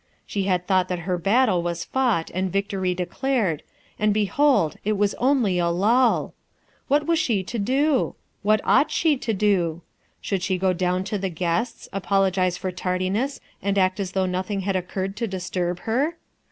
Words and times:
She 0.25 0.45
had 0.45 0.65
thought 0.65 0.87
that 0.87 1.01
her 1.05 1.19
battle 1.19 1.61
was 1.61 1.85
fought 1.85 2.31
and 2.33 2.51
victory 2.51 2.95
declared, 2.95 3.61
and 3.99 4.11
behold 4.11 4.77
it 4.83 4.93
was 4.93 5.13
only 5.19 5.59
a 5.59 5.67
lull! 5.69 6.33
What 6.87 7.05
was 7.05 7.19
she 7.19 7.43
to 7.43 7.59
do? 7.59 8.15
What 8.41 8.61
ought 8.63 8.89
she 8.89 9.15
to 9.17 9.31
do? 9.31 9.83
Should 10.19 10.41
she 10.41 10.57
go 10.57 10.73
down 10.73 11.03
to 11.03 11.19
the 11.19 11.29
guests, 11.29 11.87
apologize 11.93 12.57
for 12.57 12.71
tardiness, 12.71 13.39
and 13.61 13.77
act 13.77 13.99
as 13.99 14.13
though 14.13 14.25
nothing 14.25 14.61
had 14.61 14.75
occurred 14.75 15.15
to 15.17 15.27
disturb 15.27 15.81
her? 15.81 16.17